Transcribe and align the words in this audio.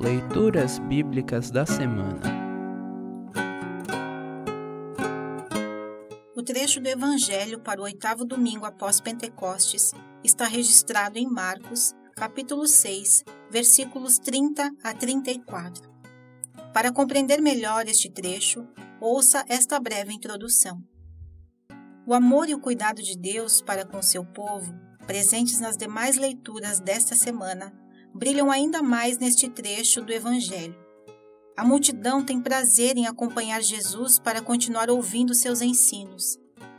Leituras 0.00 0.78
Bíblicas 0.78 1.50
da 1.50 1.66
Semana 1.66 2.22
O 6.34 6.42
trecho 6.42 6.80
do 6.80 6.88
Evangelho 6.88 7.60
para 7.60 7.82
o 7.82 7.84
oitavo 7.84 8.24
domingo 8.24 8.64
após 8.64 8.98
Pentecostes 8.98 9.92
está 10.24 10.46
registrado 10.46 11.18
em 11.18 11.26
Marcos, 11.26 11.92
capítulo 12.16 12.66
6, 12.66 13.24
versículos 13.50 14.18
30 14.18 14.70
a 14.82 14.94
34. 14.94 15.92
Para 16.72 16.90
compreender 16.90 17.42
melhor 17.42 17.86
este 17.86 18.08
trecho, 18.10 18.66
ouça 19.02 19.44
esta 19.50 19.78
breve 19.78 20.14
introdução. 20.14 20.82
O 22.06 22.14
amor 22.14 22.48
e 22.48 22.54
o 22.54 22.60
cuidado 22.60 23.02
de 23.02 23.18
Deus 23.18 23.60
para 23.60 23.84
com 23.84 24.00
seu 24.00 24.24
povo, 24.24 24.72
presentes 25.06 25.60
nas 25.60 25.76
demais 25.76 26.16
leituras 26.16 26.80
desta 26.80 27.14
semana, 27.14 27.70
brilham 28.14 28.50
ainda 28.50 28.82
mais 28.82 29.18
neste 29.18 29.48
trecho 29.48 30.02
do 30.02 30.12
Evangelho. 30.12 30.76
A 31.56 31.64
multidão 31.64 32.24
tem 32.24 32.40
prazer 32.40 32.96
em 32.96 33.06
acompanhar 33.06 33.62
Jesus 33.62 34.18
para 34.18 34.40
continuar 34.40 34.88
ouvindo 34.90 35.34
seus 35.34 35.60
ensinos. 35.60 36.38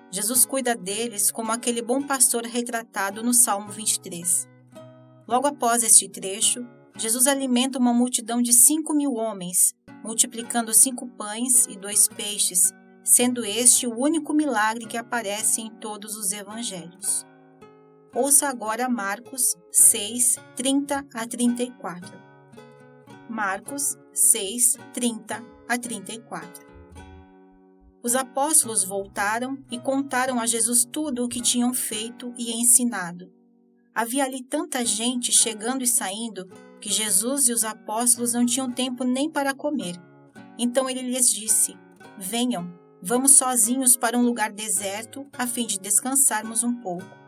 Jesus 0.10 0.46
cuida 0.46 0.76
deles 0.76 1.32
como 1.32 1.52
aquele 1.52 1.82
bom 1.82 2.02
pastor 2.02 2.44
retratado 2.44 3.24
no 3.24 3.34
Salmo 3.34 3.70
23. 3.70 4.48
Logo 5.28 5.48
após 5.48 5.84
este 5.84 6.10
trecho, 6.10 6.66
Jesus 6.98 7.28
alimenta 7.28 7.80
uma 7.80 7.94
multidão 7.94 8.42
de 8.42 8.52
cinco 8.52 8.94
mil 8.94 9.14
homens, 9.14 9.74
multiplicando 10.04 10.74
cinco 10.74 11.08
pães 11.08 11.66
e 11.68 11.78
dois 11.78 12.08
peixes, 12.08 12.74
sendo 13.04 13.46
este 13.46 13.88
o 13.88 13.98
único 13.98 14.34
milagre 14.34 14.86
que 14.86 14.98
aparece 14.98 15.62
em 15.62 15.70
todos 15.70 16.18
os 16.18 16.32
evangelhos. 16.32 17.26
Ouça 18.14 18.50
agora 18.50 18.90
Marcos 18.90 19.56
6, 19.72 20.36
30 20.58 21.08
a 21.14 21.26
34. 21.26 22.12
Marcos 23.30 23.98
6, 24.12 24.76
30 24.94 25.42
a 25.70 25.78
34. 25.78 26.68
Os 28.04 28.14
apóstolos 28.14 28.84
voltaram 28.84 29.58
e 29.72 29.80
contaram 29.80 30.42
a 30.42 30.46
Jesus 30.46 30.84
tudo 30.84 31.24
o 31.24 31.30
que 31.30 31.40
tinham 31.40 31.74
feito 31.74 32.34
e 32.38 32.52
ensinado. 32.52 33.32
Havia 33.96 34.26
ali 34.26 34.44
tanta 34.44 34.84
gente 34.84 35.32
chegando 35.32 35.82
e 35.82 35.88
saindo 35.88 36.50
que 36.82 36.92
Jesus 36.92 37.48
e 37.48 37.54
os 37.54 37.64
apóstolos 37.64 38.34
não 38.34 38.46
tinham 38.46 38.70
tempo 38.70 39.06
nem 39.06 39.32
para 39.32 39.54
comer. 39.54 39.96
Então 40.58 40.90
ele 40.90 41.02
lhes 41.02 41.30
disse: 41.30 41.78
Venham, 42.18 42.78
vamos 43.02 43.38
sozinhos 43.38 43.96
para 43.96 44.18
um 44.18 44.22
lugar 44.22 44.52
deserto 44.52 45.26
a 45.32 45.48
fim 45.48 45.66
de 45.66 45.80
descansarmos 45.80 46.62
um 46.62 46.76
pouco. 46.76 47.21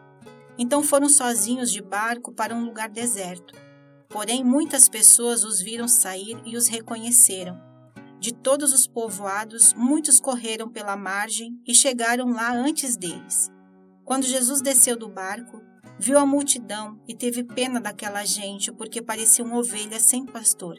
Então 0.58 0.84
foram 0.84 1.10
sozinhos 1.10 1.72
de 1.72 1.82
barco 1.82 2.32
para 2.32 2.56
um 2.56 2.64
lugar 2.66 2.90
deserto. 2.90 3.54
Porém, 4.10 4.44
muitas 4.44 4.88
pessoas 4.88 5.44
os 5.44 5.60
viram 5.60 5.88
sair 5.88 6.40
e 6.46 6.56
os 6.56 6.68
reconheceram. 6.68 7.60
De 8.20 8.34
todos 8.34 8.72
os 8.72 8.88
povoados, 8.88 9.74
muitos 9.74 10.20
correram 10.20 10.70
pela 10.70 10.96
margem 10.96 11.60
e 11.68 11.74
chegaram 11.74 12.32
lá 12.32 12.54
antes 12.54 12.96
deles. 12.96 13.52
Quando 14.06 14.24
Jesus 14.24 14.62
desceu 14.62 14.98
do 14.98 15.10
barco, 15.10 15.62
viu 16.00 16.18
a 16.18 16.26
multidão 16.26 17.02
e 17.08 17.16
teve 17.16 17.44
pena 17.44 17.82
daquela 17.82 18.24
gente 18.24 18.72
porque 18.72 19.02
pareciam 19.02 19.54
ovelhas 19.54 20.04
sem 20.04 20.26
pastor, 20.26 20.78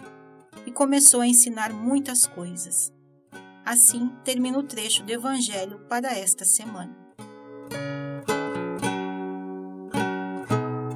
e 0.67 0.72
começou 0.72 1.20
a 1.20 1.27
ensinar 1.27 1.72
muitas 1.72 2.25
coisas. 2.27 2.92
Assim 3.64 4.11
termina 4.25 4.58
o 4.58 4.62
trecho 4.62 5.02
do 5.02 5.12
Evangelho 5.12 5.80
para 5.89 6.17
esta 6.17 6.45
semana. 6.45 6.97